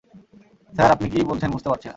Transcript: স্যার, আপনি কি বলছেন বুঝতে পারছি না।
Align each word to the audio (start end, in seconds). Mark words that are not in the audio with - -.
স্যার, 0.73 0.89
আপনি 0.91 1.07
কি 1.09 1.19
বলছেন 1.23 1.49
বুঝতে 1.51 1.69
পারছি 1.69 1.85
না। 1.85 1.89